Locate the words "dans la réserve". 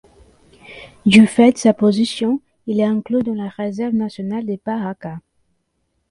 3.21-3.93